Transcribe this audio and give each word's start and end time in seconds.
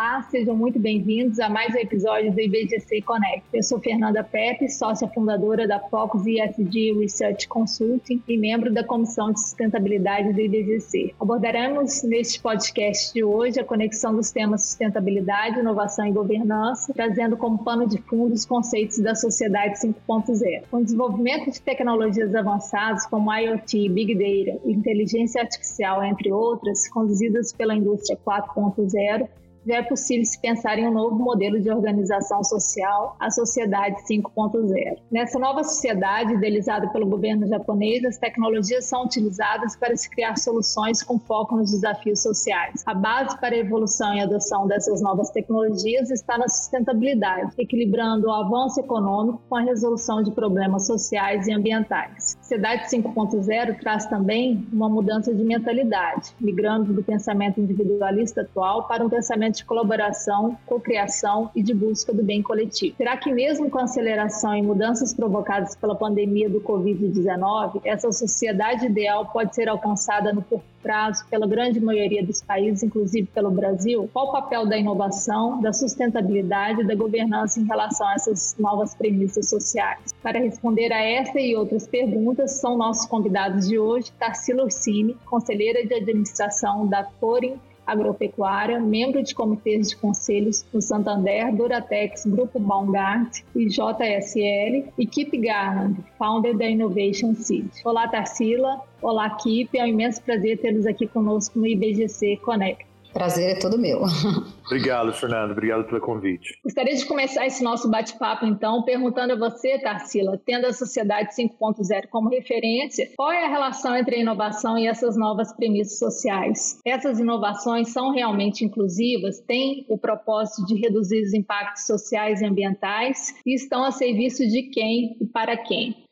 Olá, 0.00 0.22
sejam 0.30 0.56
muito 0.56 0.78
bem-vindos 0.78 1.38
a 1.40 1.50
mais 1.50 1.74
um 1.74 1.78
episódio 1.78 2.32
do 2.32 2.40
IBGC 2.40 3.02
Connect. 3.02 3.44
Eu 3.52 3.62
sou 3.62 3.78
Fernanda 3.78 4.24
Pepe, 4.24 4.66
sócia 4.70 5.06
fundadora 5.06 5.68
da 5.68 5.78
Focus 5.78 6.22
ESG 6.26 6.94
Research 6.98 7.46
Consulting 7.46 8.22
e 8.26 8.38
membro 8.38 8.72
da 8.72 8.82
Comissão 8.82 9.30
de 9.30 9.38
Sustentabilidade 9.38 10.32
do 10.32 10.40
IBGC. 10.40 11.14
Abordaremos 11.20 12.02
neste 12.02 12.40
podcast 12.40 13.12
de 13.12 13.22
hoje 13.22 13.60
a 13.60 13.64
conexão 13.64 14.16
dos 14.16 14.30
temas 14.30 14.64
sustentabilidade, 14.64 15.60
inovação 15.60 16.06
e 16.06 16.12
governança, 16.12 16.94
trazendo 16.94 17.36
como 17.36 17.62
pano 17.62 17.86
de 17.86 18.00
fundo 18.00 18.32
os 18.32 18.46
conceitos 18.46 19.00
da 19.00 19.14
sociedade 19.14 19.82
5.0. 19.82 20.62
Com 20.70 20.78
o 20.78 20.82
desenvolvimento 20.82 21.50
de 21.50 21.60
tecnologias 21.60 22.34
avançadas 22.34 23.04
como 23.04 23.30
IoT, 23.30 23.90
Big 23.90 24.14
Data, 24.14 24.60
inteligência 24.64 25.42
artificial, 25.42 26.02
entre 26.02 26.32
outras, 26.32 26.88
conduzidas 26.88 27.52
pela 27.52 27.74
indústria 27.74 28.18
4.0, 28.26 29.28
já 29.70 29.76
é 29.76 29.82
possível 29.82 30.24
se 30.24 30.40
pensar 30.40 30.78
em 30.78 30.88
um 30.88 30.92
novo 30.92 31.16
modelo 31.16 31.60
de 31.60 31.70
organização 31.70 32.42
social, 32.42 33.16
a 33.20 33.30
Sociedade 33.30 33.96
5.0. 34.02 34.98
Nessa 35.12 35.38
nova 35.38 35.62
sociedade, 35.62 36.34
idealizada 36.34 36.88
pelo 36.88 37.06
governo 37.06 37.46
japonês, 37.46 38.04
as 38.04 38.18
tecnologias 38.18 38.86
são 38.86 39.04
utilizadas 39.04 39.76
para 39.76 39.96
se 39.96 40.10
criar 40.10 40.36
soluções 40.36 41.04
com 41.04 41.20
foco 41.20 41.56
nos 41.56 41.70
desafios 41.70 42.20
sociais. 42.20 42.82
A 42.84 42.94
base 42.94 43.38
para 43.38 43.54
a 43.54 43.58
evolução 43.58 44.12
e 44.14 44.20
adoção 44.20 44.66
dessas 44.66 45.00
novas 45.00 45.30
tecnologias 45.30 46.10
está 46.10 46.36
na 46.36 46.48
sustentabilidade, 46.48 47.52
equilibrando 47.56 48.26
o 48.26 48.32
avanço 48.32 48.80
econômico 48.80 49.40
com 49.48 49.54
a 49.54 49.60
resolução 49.60 50.20
de 50.20 50.32
problemas 50.32 50.84
sociais 50.86 51.46
e 51.46 51.52
ambientais. 51.52 52.36
Sociedade 52.40 52.90
5.0 52.90 53.78
traz 53.78 54.06
também 54.06 54.66
uma 54.72 54.88
mudança 54.88 55.32
de 55.32 55.44
mentalidade, 55.44 56.34
migrando 56.40 56.92
do 56.92 57.04
pensamento 57.04 57.60
individualista 57.60 58.40
atual 58.40 58.88
para 58.88 59.04
um 59.04 59.08
pensamento 59.08 59.59
de 59.60 59.64
colaboração, 59.64 60.56
cocriação 60.66 61.50
e 61.54 61.62
de 61.62 61.72
busca 61.72 62.12
do 62.12 62.22
bem 62.22 62.42
coletivo. 62.42 62.96
Será 62.96 63.16
que 63.16 63.32
mesmo 63.32 63.70
com 63.70 63.78
a 63.78 63.84
aceleração 63.84 64.54
e 64.54 64.62
mudanças 64.62 65.14
provocadas 65.14 65.76
pela 65.76 65.94
pandemia 65.94 66.48
do 66.48 66.60
Covid-19, 66.60 67.82
essa 67.84 68.10
sociedade 68.10 68.86
ideal 68.86 69.26
pode 69.26 69.54
ser 69.54 69.68
alcançada 69.68 70.32
no 70.32 70.42
curto 70.42 70.64
prazo 70.82 71.24
pela 71.28 71.46
grande 71.46 71.78
maioria 71.78 72.24
dos 72.24 72.42
países, 72.42 72.82
inclusive 72.82 73.28
pelo 73.28 73.50
Brasil? 73.50 74.08
Qual 74.12 74.28
o 74.28 74.32
papel 74.32 74.66
da 74.66 74.76
inovação, 74.76 75.60
da 75.60 75.72
sustentabilidade 75.72 76.80
e 76.80 76.86
da 76.86 76.94
governança 76.94 77.60
em 77.60 77.64
relação 77.64 78.06
a 78.08 78.14
essas 78.14 78.56
novas 78.58 78.94
premissas 78.94 79.48
sociais? 79.48 80.14
Para 80.22 80.38
responder 80.38 80.92
a 80.92 81.02
essa 81.02 81.38
e 81.38 81.54
outras 81.54 81.86
perguntas, 81.86 82.52
são 82.52 82.76
nossos 82.76 83.06
convidados 83.06 83.68
de 83.68 83.78
hoje, 83.78 84.10
Tarsila 84.18 84.64
Ursini, 84.64 85.16
conselheira 85.26 85.86
de 85.86 85.94
administração 85.94 86.86
da 86.86 87.04
Forim 87.04 87.60
agropecuária, 87.90 88.78
membro 88.78 89.22
de 89.22 89.34
comitês 89.34 89.88
de 89.88 89.96
conselhos 89.96 90.64
do 90.72 90.80
Santander, 90.80 91.54
Duratex, 91.54 92.24
Grupo 92.26 92.58
Baumgart 92.58 93.42
e 93.54 93.66
JSL, 93.66 94.92
e 94.96 95.06
Kip 95.06 95.36
Garland, 95.38 95.96
founder 96.18 96.56
da 96.56 96.68
Innovation 96.68 97.34
Seed. 97.34 97.68
Olá, 97.84 98.06
Tarsila. 98.06 98.80
Olá, 99.02 99.28
Kip. 99.30 99.76
É 99.76 99.84
um 99.84 99.88
imenso 99.88 100.22
prazer 100.22 100.58
tê-los 100.58 100.86
aqui 100.86 101.06
conosco 101.06 101.58
no 101.58 101.66
IBGC 101.66 102.36
Connect. 102.44 102.89
Prazer 103.12 103.56
é 103.56 103.58
todo 103.58 103.78
meu. 103.78 104.02
Obrigado, 104.66 105.12
Fernando. 105.12 105.50
Obrigado 105.50 105.84
pelo 105.84 106.00
convite. 106.00 106.58
Gostaria 106.62 106.94
de 106.94 107.04
começar 107.06 107.46
esse 107.46 107.62
nosso 107.62 107.90
bate-papo, 107.90 108.46
então, 108.46 108.84
perguntando 108.84 109.32
a 109.32 109.36
você, 109.36 109.78
Tarsila, 109.78 110.40
tendo 110.44 110.66
a 110.66 110.72
Sociedade 110.72 111.30
5.0 111.34 112.06
como 112.08 112.28
referência, 112.28 113.10
qual 113.16 113.32
é 113.32 113.44
a 113.44 113.48
relação 113.48 113.96
entre 113.96 114.16
a 114.16 114.20
inovação 114.20 114.78
e 114.78 114.86
essas 114.86 115.16
novas 115.16 115.52
premissas 115.52 115.98
sociais? 115.98 116.78
Essas 116.86 117.18
inovações 117.18 117.88
são 117.92 118.12
realmente 118.12 118.64
inclusivas, 118.64 119.40
têm 119.40 119.84
o 119.88 119.98
propósito 119.98 120.64
de 120.66 120.80
reduzir 120.80 121.22
os 121.22 121.34
impactos 121.34 121.86
sociais 121.86 122.40
e 122.40 122.46
ambientais 122.46 123.34
e 123.44 123.54
estão 123.54 123.84
a 123.84 123.90
serviço 123.90 124.46
de 124.46 124.70
quem 124.70 125.16
e 125.20 125.26
para 125.26 125.56
quem? 125.56 126.09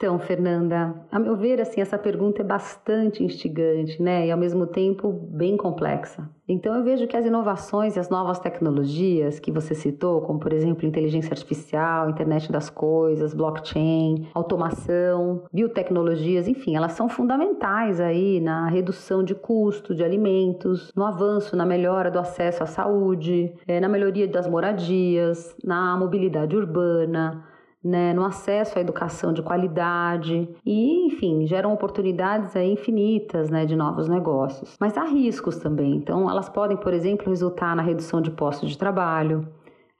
Então, 0.00 0.18
Fernanda, 0.18 0.94
a 1.12 1.18
meu 1.18 1.36
ver, 1.36 1.60
assim, 1.60 1.78
essa 1.78 1.98
pergunta 1.98 2.40
é 2.40 2.44
bastante 2.44 3.22
instigante, 3.22 4.02
né? 4.02 4.26
E 4.26 4.30
ao 4.30 4.38
mesmo 4.38 4.66
tempo 4.66 5.12
bem 5.12 5.58
complexa. 5.58 6.26
Então, 6.48 6.74
eu 6.74 6.82
vejo 6.82 7.06
que 7.06 7.14
as 7.14 7.26
inovações 7.26 7.96
e 7.96 8.00
as 8.00 8.08
novas 8.08 8.38
tecnologias 8.38 9.38
que 9.38 9.52
você 9.52 9.74
citou, 9.74 10.22
como 10.22 10.40
por 10.40 10.54
exemplo 10.54 10.86
inteligência 10.86 11.34
artificial, 11.34 12.08
internet 12.08 12.50
das 12.50 12.70
coisas, 12.70 13.34
blockchain, 13.34 14.26
automação, 14.32 15.42
biotecnologias, 15.52 16.48
enfim, 16.48 16.74
elas 16.74 16.92
são 16.92 17.06
fundamentais 17.06 18.00
aí 18.00 18.40
na 18.40 18.70
redução 18.70 19.22
de 19.22 19.34
custo 19.34 19.94
de 19.94 20.02
alimentos, 20.02 20.90
no 20.96 21.04
avanço, 21.04 21.54
na 21.54 21.66
melhora 21.66 22.10
do 22.10 22.18
acesso 22.18 22.62
à 22.62 22.66
saúde, 22.66 23.52
eh, 23.68 23.80
na 23.80 23.88
melhoria 23.88 24.26
das 24.26 24.48
moradias, 24.48 25.54
na 25.62 25.94
mobilidade 25.94 26.56
urbana 26.56 27.49
né, 27.82 28.12
no 28.12 28.24
acesso 28.24 28.78
à 28.78 28.80
educação 28.80 29.32
de 29.32 29.42
qualidade 29.42 30.48
e, 30.64 31.06
enfim, 31.06 31.46
geram 31.46 31.72
oportunidades 31.72 32.54
aí 32.54 32.72
infinitas 32.72 33.50
né, 33.50 33.64
de 33.64 33.74
novos 33.74 34.08
negócios. 34.08 34.76
Mas 34.78 34.96
há 34.96 35.04
riscos 35.04 35.56
também. 35.56 35.96
Então, 35.96 36.30
elas 36.30 36.48
podem, 36.48 36.76
por 36.76 36.92
exemplo, 36.92 37.28
resultar 37.28 37.74
na 37.74 37.82
redução 37.82 38.20
de 38.20 38.30
postos 38.30 38.70
de 38.70 38.78
trabalho, 38.78 39.48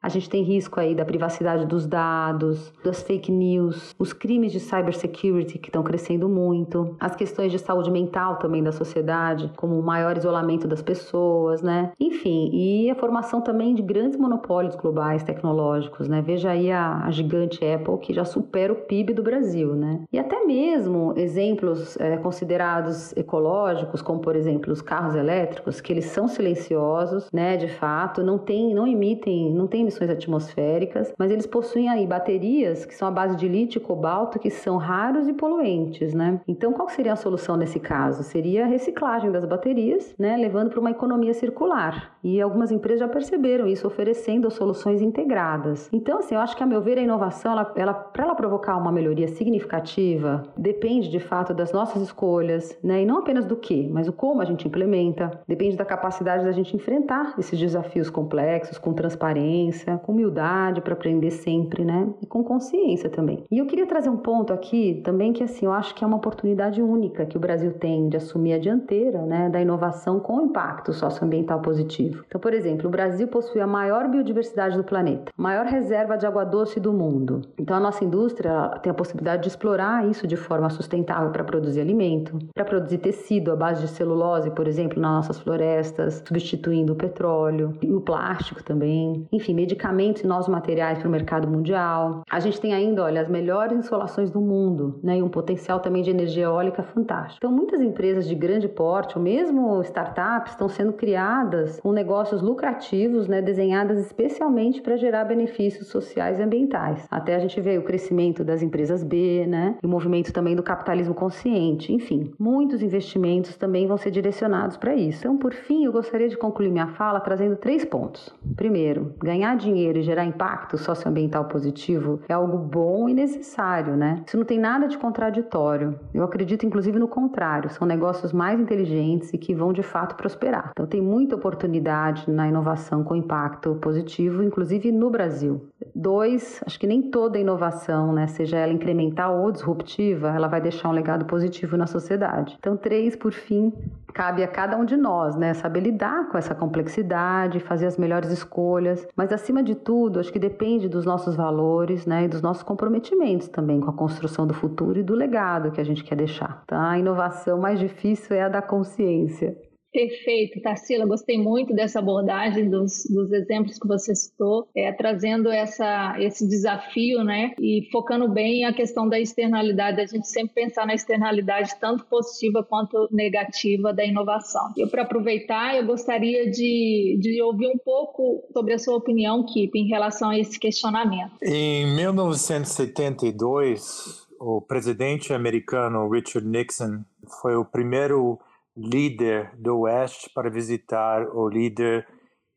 a 0.03 0.09
gente 0.09 0.31
tem 0.31 0.43
risco 0.43 0.81
aí 0.81 0.95
da 0.95 1.05
privacidade 1.05 1.67
dos 1.67 1.87
dados, 1.87 2.73
das 2.83 3.03
fake 3.03 3.31
news, 3.31 3.95
os 3.99 4.13
crimes 4.13 4.51
de 4.53 4.61
cybersecurity 4.61 5.59
que 5.59 5.69
estão 5.69 5.83
crescendo 5.83 6.29
muito, 6.29 6.97
as 6.99 7.15
questões 7.15 7.53
de 7.53 7.59
saúde 7.59 7.91
mental 7.91 8.37
também 8.37 8.63
da 8.63 8.73
sociedade, 8.73 9.53
como 9.57 9.79
o 9.79 9.83
maior 9.83 10.17
isolamento 10.17 10.67
das 10.67 10.81
pessoas, 10.81 11.61
né? 11.61 11.93
Enfim, 12.01 12.51
e 12.53 12.91
a 12.91 12.95
formação 12.95 13.43
também 13.43 13.75
de 13.75 13.83
grandes 13.83 14.19
monopólios 14.19 14.75
globais 14.75 15.23
tecnológicos, 15.23 16.09
né? 16.09 16.23
Veja 16.23 16.51
aí 16.51 16.71
a, 16.71 17.05
a 17.05 17.11
gigante 17.11 17.65
Apple 17.65 17.99
que 17.99 18.15
já 18.15 18.25
supera 18.25 18.73
o 18.73 18.77
PIB 18.77 19.13
do 19.13 19.23
Brasil, 19.23 19.75
né? 19.75 20.01
E 20.11 20.19
até 20.19 20.45
mesmo 20.45 21.13
exemplos 21.17 21.99
é, 22.01 22.17
considerados 22.17 23.15
ecológicos, 23.17 24.01
como 24.01 24.21
por 24.21 24.35
exemplo 24.35 24.73
os 24.73 24.81
carros 24.81 25.15
elétricos, 25.15 25.81
que 25.81 25.93
eles 25.93 26.07
são 26.07 26.27
silenciosos, 26.27 27.29
né? 27.31 27.57
De 27.59 27.69
fato, 27.69 28.23
não 28.23 28.39
tem, 28.39 28.75
não 28.75 28.87
emitem, 28.87 29.53
não 29.53 29.67
tem 29.67 29.90
emissões 29.91 30.11
atmosféricas, 30.11 31.13
mas 31.19 31.31
eles 31.31 31.47
possuem 31.47 31.89
aí 31.89 32.07
baterias 32.07 32.87
que 32.87 32.95
são 32.95 33.09
à 33.09 33.11
base 33.11 33.37
de 33.37 33.49
lítio 33.49 33.81
e 33.81 33.85
cobalto 33.85 34.39
que 34.39 34.51
são 34.51 34.77
raros 34.77 35.29
e 35.29 35.33
poluentes, 35.33 36.15
né? 36.15 36.41
Então, 36.47 36.73
qual 36.73 36.89
seria 36.89 37.13
a 37.13 37.17
solução 37.17 37.57
nesse 37.57 37.81
caso? 37.81 38.23
Seria 38.23 38.65
a 38.65 38.69
reciclagem 38.69 39.31
das 39.31 39.45
baterias, 39.45 40.15
né, 40.19 40.37
levando 40.37 40.71
para 40.71 40.81
uma 40.81 40.91
economia 40.91 41.35
circular. 41.35 42.17
E 42.23 42.41
algumas 42.41 42.71
empresas 42.71 43.01
já 43.01 43.09
perceberam 43.09 43.67
isso, 43.67 43.87
oferecendo 43.87 44.51
soluções 44.51 45.03
integradas. 45.03 45.89
Então, 45.93 46.19
assim, 46.19 46.35
eu 46.35 46.41
acho 46.41 46.57
que 46.57 46.63
a 46.63 46.67
meu 46.67 46.81
ver 46.81 46.99
a 46.99 47.03
inovação, 47.03 47.53
ela, 47.53 47.73
ela 47.75 47.95
para 47.95 48.25
ela 48.25 48.35
provocar 48.35 48.77
uma 48.77 48.93
melhoria 48.93 49.29
significativa, 49.29 50.45
depende 50.57 51.09
de 51.09 51.19
fato 51.19 51.53
das 51.53 51.73
nossas 51.73 52.03
escolhas, 52.03 52.79
né? 52.83 53.03
E 53.03 53.07
não 53.07 53.19
apenas 53.19 53.45
do 53.45 53.57
que, 53.57 53.89
mas 53.89 54.07
o 54.07 54.13
como 54.13 54.41
a 54.41 54.45
gente 54.45 54.67
implementa. 54.67 55.31
Depende 55.49 55.77
da 55.77 55.85
capacidade 55.85 56.45
da 56.45 56.53
gente 56.53 56.77
enfrentar 56.77 57.35
esses 57.39 57.59
desafios 57.59 58.11
complexos 58.11 58.79
com 58.79 58.93
transparência 58.93 59.80
com 60.03 60.13
humildade 60.13 60.81
para 60.81 60.93
aprender 60.93 61.31
sempre, 61.31 61.85
né? 61.85 62.09
E 62.23 62.27
com 62.27 62.43
consciência 62.43 63.09
também. 63.09 63.45
E 63.51 63.59
eu 63.59 63.67
queria 63.67 63.87
trazer 63.87 64.09
um 64.09 64.17
ponto 64.17 64.53
aqui 64.53 65.01
também 65.05 65.33
que 65.33 65.43
assim, 65.43 65.67
eu 65.67 65.73
acho 65.73 65.95
que 65.95 66.05
é 66.05 66.07
uma 66.07 66.17
oportunidade 66.17 66.81
única 66.83 67.27
que 67.27 67.37
o 67.37 67.41
Brasil 67.41 67.73
tem 67.73 68.09
de 68.09 68.17
assumir 68.17 68.55
a 68.55 68.59
dianteira, 68.59 69.23
né, 69.23 69.49
da 69.49 69.61
inovação 69.61 70.21
com 70.21 70.41
impacto 70.41 70.93
socioambiental 70.93 71.61
positivo. 71.61 72.25
Então, 72.27 72.41
por 72.41 72.53
exemplo, 72.53 72.89
o 72.89 72.91
Brasil 72.91 73.29
possui 73.29 73.61
a 73.61 73.67
maior 73.67 74.09
biodiversidade 74.09 74.77
do 74.77 74.85
planeta, 74.85 75.33
maior 75.37 75.67
reserva 75.67 76.17
de 76.17 76.27
água 76.27 76.45
doce 76.45 76.81
do 76.81 76.93
mundo. 76.93 77.43
Então, 77.59 77.77
a 77.77 77.81
nossa 77.81 78.05
indústria 78.05 78.69
tem 78.83 78.91
a 78.91 78.95
possibilidade 78.95 79.43
de 79.43 79.49
explorar 79.49 80.09
isso 80.09 80.27
de 80.27 80.37
forma 80.37 80.71
sustentável 80.71 81.31
para 81.31 81.45
produzir 81.45 81.81
alimento, 81.81 82.39
para 82.55 82.65
produzir 82.65 82.99
tecido 82.99 83.53
à 83.53 83.57
base 83.57 83.83
de 83.83 83.89
celulose, 83.89 84.51
por 84.51 84.67
exemplo, 84.67 85.01
nas 85.01 85.11
nossas 85.11 85.39
florestas, 85.39 86.23
substituindo 86.27 86.93
o 86.93 86.97
petróleo, 86.97 87.73
o 87.85 88.01
plástico 88.01 88.63
também. 88.63 89.27
Enfim, 89.33 89.55
medicamentos 89.71 90.23
e 90.23 90.27
novos 90.27 90.49
materiais 90.49 90.99
para 90.99 91.07
o 91.07 91.11
mercado 91.11 91.47
mundial. 91.47 92.23
A 92.29 92.41
gente 92.41 92.61
tem 92.61 92.75
ainda, 92.75 93.05
olha, 93.05 93.21
as 93.21 93.29
melhores 93.29 93.79
insolações 93.79 94.31
do 94.31 94.41
mundo, 94.41 94.99
né, 95.03 95.19
e 95.19 95.23
um 95.23 95.29
potencial 95.29 95.79
também 95.79 96.03
de 96.03 96.11
energia 96.11 96.45
eólica 96.45 96.83
fantástico. 96.83 97.39
Então, 97.39 97.53
muitas 97.53 97.81
empresas 97.81 98.27
de 98.27 98.35
grande 98.35 98.69
porte, 98.69 99.17
ou 99.17 99.23
mesmo 99.23 99.81
startups, 99.83 100.53
estão 100.53 100.69
sendo 100.69 100.93
criadas 100.93 101.79
com 101.81 101.93
negócios 101.93 102.43
lucrativos, 102.43 103.29
né, 103.29 103.41
desenhadas 103.41 103.99
especialmente 103.99 104.83
para 104.83 104.97
gerar 104.97 105.25
benefícios 105.25 105.87
sociais 105.87 106.41
e 106.41 106.43
ambientais. 106.43 107.07
Até 107.11 107.37
a 107.37 107.39
gente 107.39 107.61
vê 107.61 107.79
o 107.79 107.85
crescimento 107.85 108.43
das 108.43 108.63
empresas 108.63 109.05
B, 109.05 109.47
né, 109.47 109.77
e 109.81 109.87
o 109.87 109.89
movimento 109.89 110.33
também 110.33 110.57
do 110.57 110.63
capitalismo 110.63 111.15
consciente. 111.15 111.93
Enfim, 111.93 112.33
muitos 112.39 112.83
investimentos 112.83 113.57
também 113.57 113.87
vão 113.87 113.97
ser 113.97 114.11
direcionados 114.11 114.77
para 114.77 114.97
isso. 114.97 115.21
Então, 115.21 115.37
por 115.37 115.53
fim, 115.53 115.85
eu 115.85 115.93
gostaria 115.93 116.29
de 116.29 116.37
concluir 116.37 116.71
minha 116.71 116.89
fala 116.89 117.21
trazendo 117.21 117.57
três 117.57 117.85
pontos. 117.85 118.35
Primeiro, 118.57 119.15
ganhar 119.19 119.55
dinheiro 119.61 119.99
e 119.99 120.03
gerar 120.03 120.25
impacto 120.25 120.77
socioambiental 120.77 121.45
positivo 121.45 122.21
é 122.29 122.33
algo 122.33 122.59
bom 122.59 123.09
e 123.09 123.15
necessário, 123.15 123.97
né? 123.97 124.23
Isso 124.27 124.37
não 124.37 124.45
tem 124.45 124.59
nada 124.59 124.87
de 124.87 124.99
contraditório. 124.99 125.99
Eu 126.13 126.25
acredito, 126.25 126.67
inclusive, 126.67 126.99
no 126.99 127.09
contrário. 127.09 127.71
São 127.71 127.87
negócios 127.87 128.33
mais 128.33 128.59
inteligentes 128.59 129.33
e 129.33 129.39
que 129.39 129.55
vão 129.55 129.73
de 129.73 129.83
fato 129.83 130.17
prosperar. 130.17 130.71
Então, 130.73 130.87
tem 130.87 131.01
muita 131.01 131.37
oportunidade 131.37 132.31
na 132.31 132.49
inovação 132.49 133.05
com 133.05 133.15
impacto 133.15 133.75
positivo, 133.77 134.43
inclusive 134.43 134.91
no 134.91 135.11
Brasil. 135.11 135.61
Dois, 135.95 136.63
acho 136.67 136.79
que 136.79 136.87
nem 136.87 137.03
toda 137.03 137.39
inovação, 137.39 138.13
né, 138.13 138.27
seja 138.27 138.59
ela 138.59 138.73
incremental 138.73 139.41
ou 139.41 139.51
disruptiva, 139.51 140.29
ela 140.29 140.49
vai 140.49 140.61
deixar 140.61 140.89
um 140.89 140.93
legado 140.93 141.25
positivo 141.25 141.77
na 141.77 141.87
sociedade. 141.87 142.57
Então, 142.59 142.77
três, 142.77 143.17
por 143.17 143.33
fim, 143.33 143.73
cabe 144.13 144.43
a 144.43 144.49
cada 144.49 144.77
um 144.77 144.85
de 144.85 144.97
nós, 144.97 145.37
né, 145.37 145.55
saber 145.55 145.81
lidar 145.81 146.29
com 146.29 146.39
essa 146.39 146.55
complexidade, 146.55 147.61
fazer 147.61 147.87
as 147.87 147.97
melhores 147.97 148.31
escolhas, 148.31 149.07
mas 149.17 149.33
acima 149.33 149.63
de 149.63 149.75
tudo, 149.75 150.21
acho 150.21 150.33
que 150.33 150.39
depende 150.39 150.89
dos 150.89 151.05
nossos 151.05 151.35
valores, 151.35 152.07
né, 152.07 152.25
e 152.25 152.29
dos 152.29 152.43
nossos 152.43 152.63
comprometimentos 152.63 153.49
também 153.49 153.81
com 153.81 153.91
a 153.91 153.95
construção 153.95 154.47
do 154.47 154.55
futuro 154.55 154.99
e 154.99 155.03
do 155.03 155.15
legado 155.15 155.71
que 155.71 155.81
a 155.81 155.85
gente 155.85 156.05
quer 156.05 156.17
deixar. 156.17 156.63
Tá? 156.67 156.91
A 156.91 156.99
inovação 156.99 157.59
mais 157.59 157.79
difícil 157.79 158.37
é 158.37 158.43
a 158.43 158.49
da 158.49 158.63
consciência. 158.63 159.57
Perfeito, 159.93 160.61
Tarsila, 160.61 161.05
gostei 161.05 161.37
muito 161.37 161.75
dessa 161.75 161.99
abordagem 161.99 162.71
dos, 162.71 163.03
dos 163.11 163.33
exemplos 163.33 163.77
que 163.77 163.89
você 163.89 164.15
citou, 164.15 164.69
é, 164.75 164.91
trazendo 164.93 165.51
essa, 165.51 166.15
esse 166.21 166.49
desafio, 166.49 167.25
né, 167.25 167.53
e 167.61 167.89
focando 167.91 168.29
bem 168.29 168.65
a 168.65 168.73
questão 168.73 169.09
da 169.09 169.19
externalidade, 169.19 170.01
a 170.01 170.07
gente 170.07 170.29
sempre 170.29 170.55
pensar 170.55 170.87
na 170.87 170.95
externalidade 170.95 171.75
tanto 171.81 172.07
positiva 172.07 172.63
quanto 172.63 173.09
negativa 173.11 173.93
da 173.93 174.05
inovação. 174.05 174.73
Eu, 174.77 174.87
para 174.89 175.03
aproveitar, 175.03 175.77
eu 175.77 175.85
gostaria 175.85 176.49
de, 176.49 177.19
de 177.21 177.43
ouvir 177.43 177.67
um 177.67 177.79
pouco 177.79 178.45
sobre 178.53 178.75
a 178.75 178.79
sua 178.79 178.95
opinião, 178.97 179.45
Kip, 179.45 179.77
em 179.77 179.89
relação 179.89 180.31
a 180.31 180.39
esse 180.39 180.57
questionamento. 180.59 181.33
Em 181.43 181.93
1972, 181.97 184.29
o 184.39 184.61
presidente 184.61 185.33
americano 185.33 186.09
Richard 186.09 186.47
Nixon 186.47 187.01
foi 187.41 187.57
o 187.57 187.65
primeiro 187.65 188.39
líder 188.77 189.55
do 189.57 189.81
Oeste 189.81 190.31
para 190.35 190.51
visitar 190.51 191.27
o 191.35 191.49
líder 191.49 192.07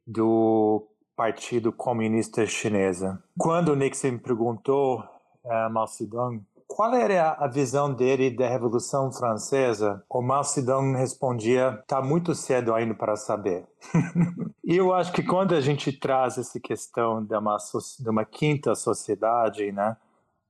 do 0.06 0.88
Partido 1.16 1.72
Comunista 1.72 2.46
Chinesa. 2.46 3.24
Quando 3.38 3.76
Nixon 3.76 4.18
perguntou 4.18 5.04
a 5.46 5.70
Mao 5.70 5.88
Zedong 5.88 6.44
qual 6.68 6.96
era 6.96 7.34
a 7.34 7.48
visão 7.48 7.94
dele 7.94 8.32
da 8.32 8.50
Revolução 8.50 9.12
Francesa, 9.12 10.04
o 10.10 10.22
Mao 10.22 10.44
Zedong 10.44 10.98
respondia: 10.98 11.78
"Está 11.82 12.02
muito 12.02 12.34
cedo 12.34 12.74
ainda 12.74 12.96
para 12.96 13.16
saber". 13.16 13.68
e 14.64 14.76
eu 14.76 14.92
acho 14.94 15.14
que 15.14 15.22
quando 15.24 15.54
a 15.54 15.62
gente 15.62 15.92
traz 15.92 16.38
essa 16.38 16.60
questão 16.60 17.24
de 17.24 17.36
uma, 17.36 17.58
de 18.00 18.10
uma 18.10 18.26
quinta 18.26 18.74
sociedade, 18.74 19.72
né, 19.72 19.96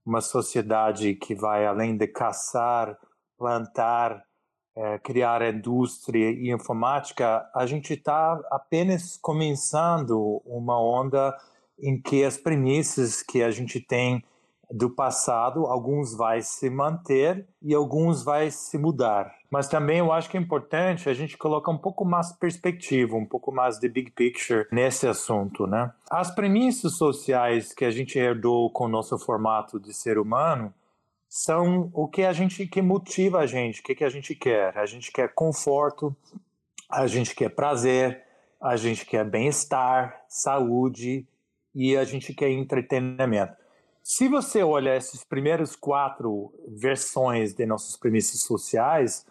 uma 0.06 0.22
sociedade 0.22 1.16
que 1.16 1.36
vai 1.36 1.66
além 1.66 1.98
de 1.98 2.08
caçar, 2.08 2.98
plantar 3.38 4.24
é, 4.76 4.98
criar 5.00 5.42
indústria 5.42 6.32
e 6.32 6.52
informática, 6.52 7.48
a 7.54 7.66
gente 7.66 7.94
está 7.94 8.40
apenas 8.52 9.18
começando 9.22 10.42
uma 10.46 10.80
onda 10.82 11.36
em 11.80 12.00
que 12.02 12.24
as 12.24 12.38
premissas 12.38 13.22
que 13.22 13.44
a 13.44 13.52
gente 13.52 13.80
tem 13.80 14.24
do 14.72 14.90
passado, 14.90 15.68
alguns 15.68 16.16
vai 16.16 16.42
se 16.42 16.68
manter 16.70 17.46
e 17.62 17.76
alguns 17.76 18.24
vai 18.24 18.50
se 18.50 18.78
mudar. 18.78 19.32
Mas 19.52 19.68
também 19.68 20.00
eu 20.00 20.12
acho 20.12 20.28
que 20.28 20.36
é 20.36 20.40
importante 20.40 21.08
a 21.08 21.14
gente 21.14 21.38
colocar 21.38 21.72
um 21.72 21.78
pouco 21.78 22.04
mais 22.04 22.32
perspectiva, 22.32 23.16
um 23.16 23.26
pouco 23.26 23.52
mais 23.52 23.78
de 23.78 23.88
big 23.88 24.10
picture 24.10 24.66
nesse 24.72 25.08
assunto, 25.08 25.68
né? 25.68 25.92
As 26.10 26.34
premissas 26.34 26.98
sociais 26.98 27.72
que 27.72 27.86
a 27.86 27.92
gente 27.92 28.18
herdou 28.18 28.72
com 28.72 28.86
o 28.86 28.90
nosso 28.90 29.18
formato 29.20 29.80
de 29.80 29.94
ser 29.94 30.18
humano, 30.18 30.74
são 31.36 31.90
o 31.96 32.08
que 32.08 32.22
a 32.22 32.32
gente 32.32 32.68
que 32.68 32.80
motiva 32.80 33.40
a 33.40 33.48
gente, 33.48 33.82
o 33.82 33.84
que, 33.84 33.96
que 33.96 34.04
a 34.04 34.10
gente 34.10 34.36
quer. 34.36 34.78
A 34.78 34.86
gente 34.86 35.12
quer 35.12 35.34
conforto, 35.34 36.16
a 36.88 37.08
gente 37.08 37.34
quer 37.34 37.50
prazer, 37.50 38.22
a 38.62 38.76
gente 38.76 39.04
quer 39.04 39.26
bem-estar, 39.26 40.24
saúde 40.30 41.28
e 41.74 41.98
a 41.98 42.04
gente 42.04 42.36
quer 42.36 42.52
entretenimento. 42.52 43.56
Se 44.04 44.28
você 44.28 44.62
olha 44.62 44.92
essas 44.92 45.24
primeiras 45.24 45.76
quatro 45.76 46.54
versões 46.68 47.56
de 47.56 47.66
nossas 47.66 47.98
premissas 47.98 48.42
sociais, 48.42 49.26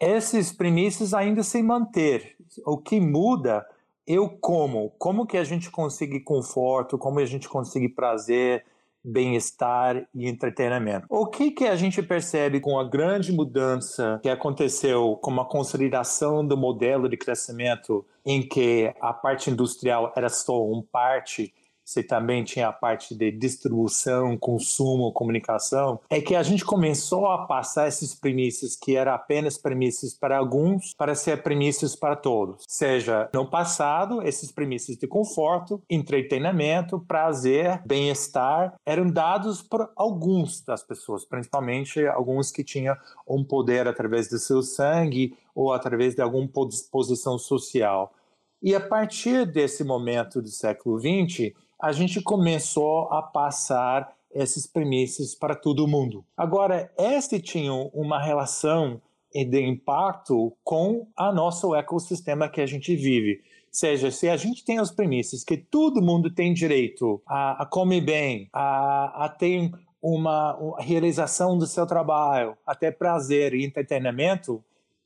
essas 0.00 0.52
premissas 0.52 1.12
ainda 1.12 1.42
se 1.42 1.62
manter. 1.62 2.34
O 2.64 2.78
que 2.78 2.98
muda 2.98 3.62
é 4.06 4.18
o 4.18 4.26
como. 4.26 4.88
Como 4.96 5.26
que 5.26 5.36
a 5.36 5.44
gente 5.44 5.70
consegue 5.70 6.18
conforto, 6.18 6.96
como 6.96 7.18
a 7.18 7.26
gente 7.26 7.46
consegue 7.46 7.90
prazer, 7.90 8.64
bem-estar 9.04 10.06
e 10.14 10.28
entretenimento. 10.28 11.06
O 11.08 11.26
que 11.26 11.50
que 11.50 11.64
a 11.64 11.76
gente 11.76 12.02
percebe 12.02 12.60
com 12.60 12.78
a 12.78 12.84
grande 12.84 13.32
mudança 13.32 14.20
que 14.22 14.28
aconteceu 14.28 15.18
com 15.20 15.40
a 15.40 15.44
consolidação 15.44 16.46
do 16.46 16.56
modelo 16.56 17.08
de 17.08 17.16
crescimento 17.16 18.04
em 18.24 18.42
que 18.42 18.94
a 19.00 19.12
parte 19.12 19.50
industrial 19.50 20.12
era 20.16 20.28
só 20.28 20.64
uma 20.64 20.84
parte 20.90 21.52
você 21.84 22.02
também 22.02 22.44
tinha 22.44 22.68
a 22.68 22.72
parte 22.72 23.14
de 23.14 23.30
distribuição, 23.30 24.36
consumo, 24.36 25.12
comunicação, 25.12 26.00
é 26.08 26.20
que 26.20 26.34
a 26.34 26.42
gente 26.42 26.64
começou 26.64 27.26
a 27.26 27.46
passar 27.46 27.88
esses 27.88 28.14
premissas 28.14 28.76
que 28.76 28.96
eram 28.96 29.12
apenas 29.12 29.58
premissas 29.58 30.14
para 30.14 30.38
alguns 30.38 30.94
para 30.94 31.14
ser 31.14 31.42
premissas 31.42 31.96
para 31.96 32.16
todos. 32.16 32.64
Seja, 32.66 33.28
no 33.34 33.48
passado, 33.48 34.22
esses 34.22 34.50
premissas 34.52 34.96
de 34.96 35.06
conforto, 35.06 35.82
entretenimento, 35.88 37.00
prazer, 37.00 37.82
bem-estar 37.84 38.74
eram 38.86 39.10
dados 39.10 39.62
por 39.62 39.90
alguns 39.96 40.62
das 40.62 40.82
pessoas, 40.82 41.24
principalmente 41.24 42.06
alguns 42.06 42.50
que 42.50 42.64
tinham 42.64 42.96
um 43.26 43.44
poder 43.44 43.88
através 43.88 44.28
do 44.28 44.38
seu 44.38 44.62
sangue 44.62 45.36
ou 45.54 45.72
através 45.72 46.14
de 46.14 46.22
alguma 46.22 46.48
posição 46.90 47.38
social. 47.38 48.12
E 48.62 48.74
a 48.76 48.80
partir 48.80 49.44
desse 49.44 49.82
momento 49.82 50.40
do 50.40 50.48
século 50.48 50.98
XX, 51.00 51.52
a 51.82 51.90
gente 51.90 52.22
começou 52.22 53.08
a 53.12 53.20
passar 53.20 54.14
essas 54.32 54.68
premissas 54.68 55.34
para 55.34 55.56
todo 55.56 55.88
mundo. 55.88 56.24
Agora, 56.36 56.92
este 56.96 57.40
tinha 57.40 57.72
uma 57.72 58.22
relação 58.22 59.02
de 59.34 59.60
impacto 59.60 60.56
com 60.62 61.08
a 61.16 61.32
nosso 61.32 61.74
ecossistema 61.74 62.48
que 62.48 62.60
a 62.60 62.66
gente 62.66 62.94
vive. 62.94 63.32
Ou 63.32 63.72
seja, 63.72 64.12
se 64.12 64.28
a 64.28 64.36
gente 64.36 64.64
tem 64.64 64.78
as 64.78 64.92
premissas 64.92 65.42
que 65.42 65.56
todo 65.56 66.00
mundo 66.00 66.32
tem 66.32 66.54
direito 66.54 67.20
a, 67.26 67.62
a 67.62 67.66
comer 67.66 68.02
bem, 68.02 68.48
a, 68.52 69.24
a 69.24 69.28
ter 69.28 69.72
uma, 70.00 70.56
uma 70.56 70.80
realização 70.80 71.58
do 71.58 71.66
seu 71.66 71.86
trabalho, 71.86 72.56
até 72.64 72.92
prazer 72.92 73.54
e 73.54 73.64
entretenimento, 73.64 74.62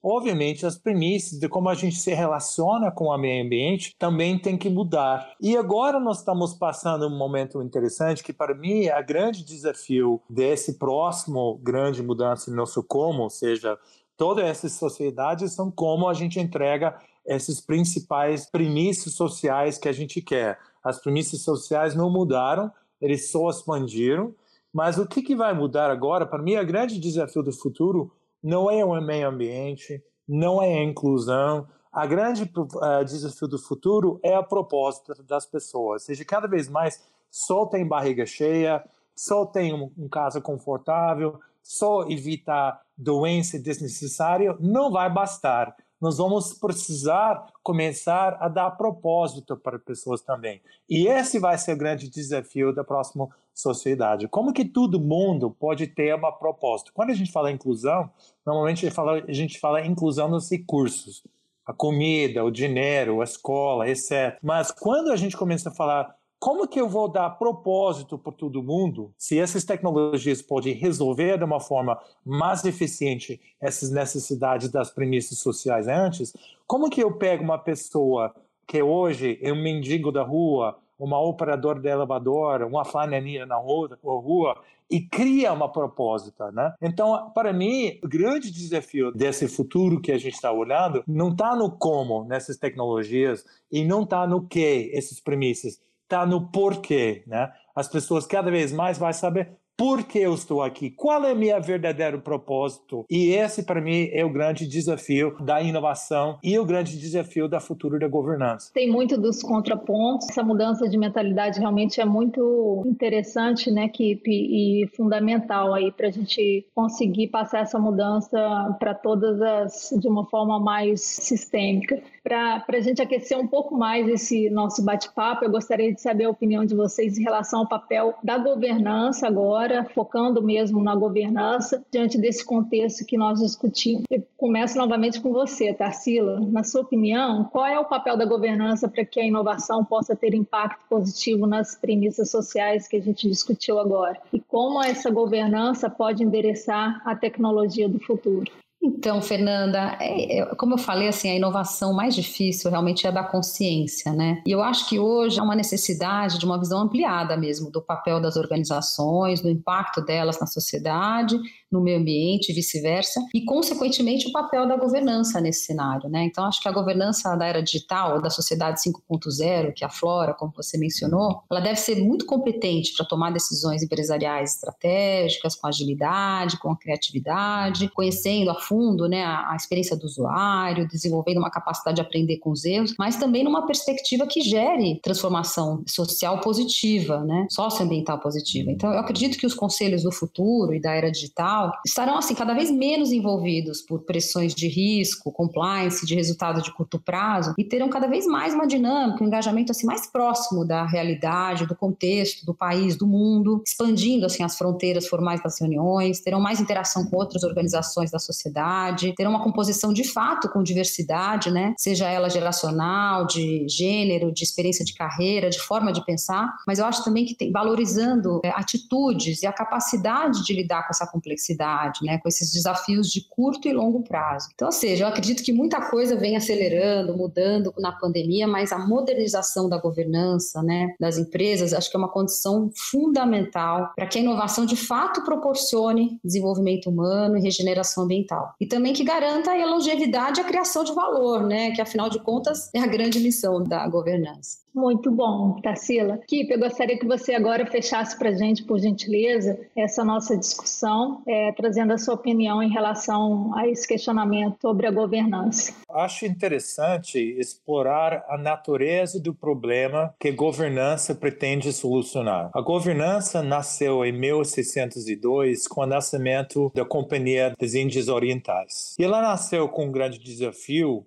obviamente 0.09 0.65
as 0.65 0.79
premissas 0.79 1.37
de 1.41 1.49
como 1.49 1.69
a 1.69 1.75
gente 1.75 1.97
se 1.97 2.15
relaciona 2.15 2.93
com 2.93 3.07
o 3.07 3.19
meio 3.19 3.45
ambiente 3.45 3.93
também 3.99 4.39
tem 4.39 4.57
que 4.57 4.71
mudar. 4.71 5.35
E 5.41 5.57
agora 5.57 5.99
nós 5.99 6.19
estamos 6.19 6.55
passando 6.55 7.09
um 7.09 7.19
momento 7.19 7.61
interessante 7.61 8.23
que 8.23 8.33
para 8.33 8.55
mim 8.55 8.85
é 8.85 8.97
o 8.97 9.05
grande 9.05 9.45
desafio 9.45 10.23
desse 10.31 10.79
próximo 10.79 11.59
grande 11.61 12.05
mudança 12.05 12.53
no 12.53 12.57
nosso 12.57 12.85
como, 12.85 13.25
ou 13.25 13.31
seja, 13.31 13.77
todas 14.17 14.45
essas 14.45 14.75
sociedades 14.75 15.53
são 15.53 15.73
como 15.73 16.09
a 16.09 16.15
gente 16.15 16.39
entrega 16.39 16.97
esses 17.27 17.61
principais 17.61 18.49
premissas 18.49 19.13
sociais 19.13 19.77
que 19.77 19.89
a 19.89 19.93
gente 19.93 20.23
quer. 20.23 20.57
As 20.85 21.01
premissas 21.01 21.43
sociais 21.43 21.97
não 21.97 22.09
mudaram, 22.09 22.71
eles 23.01 23.29
só 23.33 23.51
expandiram, 23.51 24.33
mas 24.73 24.99
o 24.99 25.07
que, 25.07 25.21
que 25.21 25.35
vai 25.35 25.53
mudar 25.53 25.91
agora? 25.91 26.25
Para 26.25 26.43
mim, 26.43 26.55
o 26.57 26.65
grande 26.65 27.01
desafio 27.01 27.43
do 27.43 27.51
futuro 27.51 28.13
não 28.47 28.71
é 28.71 28.85
o 28.85 29.01
meio 29.03 29.29
ambiente, 29.29 30.01
não 30.27 30.63
é 30.63 30.79
a 30.79 30.85
inclusão. 30.85 31.67
A 31.93 32.07
grande 32.07 32.45
uh, 32.45 33.05
desafio 33.05 33.49
do 33.49 33.59
futuro 33.59 34.21
é 34.23 34.37
a 34.37 34.43
proposta 34.43 35.17
das 35.25 35.45
pessoas. 35.45 36.03
Ou 36.03 36.07
seja, 36.07 36.25
cada 36.25 36.47
vez 36.47 36.69
mais 36.69 37.03
só 37.29 37.67
tem 37.67 37.85
barriga 37.85 38.25
cheia, 38.25 38.85
só 39.17 39.45
tem 39.45 39.75
um, 39.75 39.91
um 39.99 40.09
casa 40.09 40.41
confortável, 40.41 41.41
só 41.61 42.09
evitar 42.09 42.81
doença 42.97 43.59
desnecessária, 43.59 44.57
não 44.61 44.93
vai 44.93 45.13
bastar 45.13 45.75
nós 46.01 46.19
vamos 46.19 46.53
precisar 46.53 47.47
começar 47.63 48.37
a 48.41 48.49
dar 48.49 48.71
propósito 48.73 49.57
para 49.57 49.79
pessoas 49.79 50.21
também. 50.21 50.61
E 50.89 51.07
esse 51.07 51.39
vai 51.39 51.57
ser 51.59 51.73
o 51.73 51.79
grande 51.79 52.11
desafio 52.11 52.75
da 52.75 52.85
próxima 52.85 53.29
sociedade. 53.55 54.29
Como 54.29 54.53
que 54.53 54.65
todo 54.65 55.01
mundo 55.01 55.51
pode 55.51 55.87
ter 55.87 56.15
uma 56.15 56.31
proposta? 56.31 56.91
Quando 56.93 57.11
a 57.11 57.15
gente 57.15 57.33
fala 57.33 57.51
inclusão, 57.51 58.11
normalmente 58.45 58.87
a 58.87 59.33
gente 59.33 59.59
fala, 59.59 59.85
inclusão 59.85 60.29
nos 60.29 60.51
recursos. 60.51 61.25
A 61.65 61.73
comida, 61.73 62.45
o 62.45 62.51
dinheiro, 62.51 63.21
a 63.21 63.25
escola, 63.25 63.89
etc. 63.89 64.39
Mas 64.41 64.71
quando 64.71 65.11
a 65.11 65.17
gente 65.17 65.37
começa 65.37 65.71
a 65.71 65.75
falar 65.75 66.15
como 66.47 66.69
que 66.69 66.81
eu 66.81 66.89
vou 66.89 67.09
dar 67.09 67.31
propósito 67.31 68.17
para 68.17 68.31
todo 68.31 68.63
mundo 68.63 69.13
se 69.19 69.37
essas 69.37 69.65
tecnologias 69.65 70.41
podem 70.41 70.75
resolver 70.75 71.39
de 71.39 71.43
uma 71.43 71.59
forma 71.59 72.01
mais 72.25 72.65
eficiente 72.65 73.41
essas 73.61 73.91
necessidades 73.91 74.69
das 74.69 74.89
premissas 74.89 75.39
sociais 75.39 75.89
antes? 75.89 76.33
Como 76.65 76.89
que 76.89 77.03
eu 77.03 77.19
pego 77.19 77.43
uma 77.43 77.59
pessoa 77.59 78.33
que 78.65 78.81
hoje 78.81 79.41
é 79.43 79.53
um 79.53 79.61
mendigo 79.61 80.13
da 80.13 80.23
rua 80.23 80.79
uma 80.97 81.21
operadora 81.21 81.81
de 81.81 81.89
elevador, 81.89 82.63
uma 82.63 82.85
flanelinha 82.85 83.45
na 83.45 83.57
rua, 83.57 84.57
e 84.89 85.01
cria 85.01 85.53
uma 85.53 85.71
propósito, 85.71 86.45
né? 86.53 86.73
Então, 86.81 87.31
para 87.35 87.53
mim, 87.53 87.99
o 88.03 88.09
grande 88.09 88.51
desafio 88.51 89.11
desse 89.13 89.49
futuro 89.49 90.01
que 90.01 90.13
a 90.13 90.19
gente 90.19 90.35
está 90.35 90.51
olhando 90.53 91.03
não 91.07 91.31
está 91.31 91.55
no 91.57 91.71
como 91.71 92.25
nessas 92.25 92.57
tecnologias 92.57 93.45
e 93.71 93.85
não 93.85 94.05
está 94.05 94.27
no 94.27 94.47
que 94.47 94.91
essas 94.95 95.21
premissas, 95.21 95.81
está 96.07 96.25
no 96.25 96.51
porquê, 96.51 97.23
né? 97.27 97.53
As 97.75 97.89
pessoas 97.89 98.27
cada 98.27 98.51
vez 98.51 98.73
mais 98.73 98.97
vão 98.97 99.13
saber 99.13 99.57
por 99.77 100.05
que 100.05 100.19
eu 100.19 100.33
estou 100.33 100.63
aqui? 100.63 100.91
Qual 100.91 101.23
é 101.25 101.35
o 101.35 101.37
meu 101.37 101.61
verdadeiro 101.61 102.19
propósito? 102.23 103.05
E 103.11 103.33
esse, 103.33 103.63
para 103.63 103.79
mim, 103.79 104.09
é 104.11 104.25
o 104.25 104.33
grande 104.33 104.67
desafio 104.67 105.37
da 105.41 105.61
inovação 105.61 106.39
e 106.43 106.59
o 106.59 106.65
grande 106.65 106.99
desafio 106.99 107.47
da 107.47 107.61
futura 107.61 107.99
da 107.99 108.09
governança. 108.09 108.71
Tem 108.73 108.91
muito 108.91 109.21
dos 109.21 109.43
contrapontos. 109.43 110.31
Essa 110.31 110.43
mudança 110.43 110.89
de 110.89 110.97
mentalidade 110.97 111.61
realmente 111.61 112.01
é 112.01 112.07
muito 112.07 112.83
interessante, 112.87 113.71
né, 113.71 113.89
Kip, 113.89 114.23
e 114.27 114.89
fundamental 114.97 115.75
aí 115.75 115.93
para 115.93 116.09
a 116.09 116.11
gente 116.11 116.67
conseguir 116.75 117.29
passar 117.29 117.61
essa 117.61 117.79
mudança 117.79 118.39
para 118.79 118.95
todas 118.95 119.43
as 119.43 119.91
de 120.01 120.09
uma 120.09 120.25
forma 120.25 120.59
mais 120.59 121.03
sistêmica. 121.03 122.01
Para 122.27 122.65
a 122.69 122.81
gente 122.81 123.01
aquecer 123.01 123.39
um 123.39 123.47
pouco 123.47 123.77
mais 123.77 124.09
esse 124.09 124.51
nosso 124.51 124.83
bate-papo, 124.83 125.45
eu 125.45 125.51
gostaria 125.51 125.95
de 125.95 126.01
saber 126.01 126.25
a 126.25 126.31
opinião 126.31 126.65
de 126.65 126.75
vocês 126.75 127.17
em 127.17 127.23
relação 127.23 127.61
ao 127.61 127.69
papel 127.69 128.15
da 128.21 128.37
governança 128.37 129.29
agora, 129.29 129.85
focando 129.95 130.43
mesmo 130.43 130.83
na 130.83 130.97
governança, 130.97 131.85
diante 131.89 132.19
desse 132.19 132.45
contexto 132.45 133.07
que 133.07 133.17
nós 133.17 133.39
discutimos. 133.39 134.03
Eu 134.11 134.27
começo 134.37 134.77
novamente 134.77 135.21
com 135.21 135.33
você, 135.33 135.73
Tarsila. 135.73 136.41
Na 136.41 136.65
sua 136.65 136.81
opinião, 136.81 137.45
qual 137.45 137.65
é 137.65 137.79
o 137.79 137.85
papel 137.85 138.17
da 138.17 138.25
governança 138.25 138.89
para 138.89 139.05
que 139.05 139.21
a 139.21 139.25
inovação 139.25 139.85
possa 139.85 140.17
ter 140.17 140.35
impacto 140.35 140.85
positivo 140.89 141.47
nas 141.47 141.77
premissas 141.77 142.29
sociais 142.29 142.89
que 142.89 142.97
a 142.97 143.01
gente 143.01 143.29
discutiu 143.29 143.79
agora? 143.79 144.21
E 144.33 144.41
como 144.41 144.83
essa 144.83 145.13
governança 145.13 145.89
pode 145.89 146.25
endereçar 146.25 147.01
a 147.05 147.15
tecnologia 147.15 147.89
do 147.89 148.01
futuro? 148.01 148.51
Então, 148.87 149.21
Fernanda, 149.21 149.97
é, 150.01 150.39
é, 150.39 150.45
como 150.55 150.75
eu 150.75 150.79
falei, 150.79 151.09
assim, 151.09 151.29
a 151.29 151.35
inovação 151.35 151.93
mais 151.93 152.15
difícil 152.15 152.71
realmente 152.71 153.05
é 153.05 153.11
da 153.11 153.25
consciência, 153.25 154.13
né? 154.13 154.41
E 154.47 154.53
eu 154.53 154.63
acho 154.63 154.89
que 154.89 154.97
hoje 154.97 155.41
há 155.41 155.43
uma 155.43 155.57
necessidade 155.57 156.39
de 156.39 156.47
uma 156.47 156.57
visão 156.57 156.83
ampliada 156.83 157.37
mesmo 157.37 157.69
do 157.69 157.83
papel 157.83 158.21
das 158.21 158.37
organizações, 158.37 159.41
do 159.41 159.51
impacto 159.51 160.01
delas 160.01 160.39
na 160.39 160.47
sociedade, 160.47 161.37
no 161.71 161.81
meio 161.81 161.99
ambiente 161.99 162.51
e 162.51 162.55
vice-versa, 162.55 163.21
e, 163.35 163.45
consequentemente, 163.45 164.29
o 164.29 164.33
papel 164.33 164.67
da 164.67 164.77
governança 164.77 165.41
nesse 165.41 165.65
cenário. 165.65 166.09
Né? 166.09 166.25
Então, 166.25 166.45
acho 166.45 166.61
que 166.61 166.69
a 166.69 166.73
governança 166.73 167.35
da 167.37 167.47
era 167.47 167.63
digital, 167.63 168.21
da 168.21 168.31
sociedade 168.31 168.81
5.0, 168.81 169.73
que 169.75 169.85
aflora, 169.85 170.35
como 170.35 170.53
você 170.55 170.79
mencionou, 170.79 171.43
ela 171.51 171.61
deve 171.61 171.77
ser 171.77 171.97
muito 171.97 172.25
competente 172.27 172.95
para 172.97 173.07
tomar 173.07 173.33
decisões 173.33 173.83
empresariais 173.83 174.55
estratégicas, 174.55 175.57
com 175.57 175.67
agilidade, 175.67 176.59
com 176.59 176.75
criatividade, 176.77 177.91
conhecendo 177.95 178.51
a 178.51 178.55
fundo 178.55 179.09
né, 179.09 179.25
a, 179.25 179.53
a 179.53 179.57
experiência 179.57 179.97
do 179.97 180.05
usuário, 180.05 180.89
desenvolvendo 180.89 181.39
uma 181.39 181.51
capacidade 181.51 181.97
de 181.97 182.03
aprender 182.03 182.39
com 182.39 182.51
os 182.51 182.65
erros, 182.65 182.95
mas 182.99 183.17
também 183.17 183.43
numa 183.43 183.67
perspectiva 183.67 184.27
que 184.27 184.41
gere 184.41 185.01
transformação 185.03 185.83
social 185.87 186.41
positiva, 186.41 187.25
né, 187.25 187.47
socioambiental 187.51 188.21
positiva. 188.21 188.71
Então, 188.71 188.93
eu 188.93 188.99
acredito 188.99 189.39
que 189.39 189.47
os 189.47 189.55
conselhos 189.55 190.03
do 190.03 190.13
futuro 190.13 190.75
e 190.75 190.81
da 190.81 190.93
era 190.93 191.11
digital 191.11 191.56
estarão 191.85 192.19
assim 192.19 192.35
cada 192.35 192.55
vez 192.55 192.71
menos 192.71 193.13
envolvidos 193.13 193.81
por 193.81 194.01
pressões 194.01 194.55
de 194.55 194.69
risco, 194.69 195.33
compliance, 195.33 196.07
de 196.07 196.15
resultado 196.15 196.63
de 196.63 196.73
curto 196.73 196.99
prazo 196.99 197.55
e 197.59 197.65
terão 197.65 197.89
cada 197.89 198.07
vez 198.07 198.27
mais 198.27 198.55
uma 198.55 198.67
dinâmica, 198.67 199.23
um 199.23 199.27
engajamento 199.27 199.73
assim 199.73 199.87
mais 199.87 200.07
próximo 200.07 200.65
da 200.65 200.85
realidade, 200.85 201.67
do 201.67 201.75
contexto, 201.75 202.45
do 202.45 202.55
país, 202.55 202.97
do 202.97 203.07
mundo, 203.07 203.63
expandindo 203.67 204.27
assim 204.27 204.43
as 204.43 204.57
fronteiras 204.57 205.07
formais 205.07 205.43
das 205.43 205.61
reuniões, 205.61 206.21
terão 206.21 206.41
mais 206.41 206.61
interação 206.61 207.05
com 207.07 207.17
outras 207.17 207.43
organizações 207.43 208.11
da 208.11 208.19
sociedade, 208.19 209.15
terão 209.17 209.31
uma 209.31 209.43
composição 209.43 209.93
de 209.93 210.05
fato 210.05 210.49
com 210.51 210.63
diversidade, 210.63 211.51
né? 211.51 211.75
Seja 211.79 212.09
ela 212.09 212.29
geracional, 212.29 213.27
de 213.27 213.67
gênero, 213.69 214.33
de 214.33 214.45
experiência 214.45 214.85
de 214.85 214.95
carreira, 214.95 215.51
de 215.51 215.59
forma 215.59 215.93
de 215.93 216.05
pensar, 216.05 216.55
mas 216.67 216.79
eu 216.79 216.87
acho 216.87 217.05
também 217.05 217.25
que 217.25 217.35
tem, 217.35 217.51
valorizando 217.51 218.41
é, 218.45 218.51
atitudes 218.51 219.43
e 219.43 219.47
a 219.47 219.53
capacidade 219.53 220.45
de 220.45 220.53
lidar 220.53 220.83
com 220.83 220.91
essa 220.91 221.07
complexidade 221.07 221.46
complexidade, 221.47 222.01
né, 222.05 222.19
com 222.19 222.29
esses 222.29 222.53
desafios 222.53 223.11
de 223.11 223.27
curto 223.29 223.69
e 223.69 223.73
longo 223.73 224.03
prazo. 224.03 224.49
Então, 224.55 224.67
ou 224.67 224.73
seja, 224.73 225.05
eu 225.05 225.09
acredito 225.09 225.43
que 225.43 225.53
muita 225.53 225.81
coisa 225.91 226.17
vem 226.17 226.37
acelerando, 226.37 227.17
mudando 227.17 227.73
na 227.79 227.93
pandemia, 227.93 228.47
mas 228.47 228.73
a 228.73 228.79
modernização 228.79 229.69
da 229.69 229.79
governança, 229.79 230.63
né, 230.63 230.95
das 230.99 231.19
empresas, 231.19 231.73
acho 231.73 231.91
que 231.91 231.97
é 231.97 231.99
uma 231.99 232.11
condição 232.11 232.71
fundamental 232.75 233.93
para 233.95 234.07
que 234.07 234.19
a 234.19 234.23
inovação 234.23 234.67
de 234.67 234.77
fato 234.77 235.23
proporcione 235.25 236.19
desenvolvimento 236.25 236.91
humano 236.91 237.37
e 237.37 237.43
regeneração 237.43 238.05
ambiental. 238.05 238.55
E 238.61 238.67
também 238.67 238.93
que 238.93 239.05
garanta 239.05 239.53
a 239.53 239.67
longevidade 239.67 240.41
e 240.41 240.43
a 240.43 240.47
criação 240.47 240.83
de 240.85 240.93
valor, 240.93 241.43
né, 241.43 241.71
que 241.73 241.81
afinal 241.81 242.09
de 242.09 242.19
contas 242.21 242.71
é 242.75 242.81
a 242.81 242.87
grande 242.87 243.21
missão 243.21 243.63
da 243.63 243.87
governança. 243.89 244.67
Muito 244.77 245.11
bom, 245.11 245.59
Tarsila. 245.63 246.21
Kip, 246.29 246.53
eu 246.53 246.59
gostaria 246.59 246.99
que 246.99 247.07
você 247.07 247.33
agora 247.33 247.65
fechasse 247.65 248.19
para 248.19 248.29
a 248.29 248.35
gente, 248.35 248.63
por 248.63 248.79
gentileza, 248.79 249.59
essa 249.75 250.05
nossa 250.05 250.37
discussão, 250.37 251.23
é, 251.37 251.53
trazendo 251.53 251.93
a 251.93 251.99
sua 251.99 252.15
opinião 252.15 252.63
em 252.63 252.71
relação 252.71 253.53
a 253.55 253.69
esse 253.69 253.87
questionamento 253.87 254.57
sobre 254.61 254.87
a 254.87 254.91
governança. 254.91 255.75
Acho 255.91 256.27
interessante 256.27 257.19
explorar 257.19 258.25
a 258.29 258.39
natureza 258.39 259.21
do 259.21 259.35
problema 259.35 260.15
que 260.19 260.33
governança 260.33 261.15
pretende 261.15 261.73
solucionar. 261.73 262.51
A 262.55 262.61
governança 262.61 263.43
nasceu 263.43 264.05
em 264.05 264.13
1602 264.13 265.67
com 265.69 265.83
o 265.83 265.87
nascimento 265.87 266.71
da 266.75 266.85
Companhia 266.85 267.55
das 267.59 267.75
Índias 267.75 268.09
Orientais. 268.09 268.95
E 268.99 269.05
ela 269.05 269.21
nasceu 269.21 269.69
com 269.69 269.87
um 269.87 269.93
grande 269.93 270.19
desafio 270.19 271.07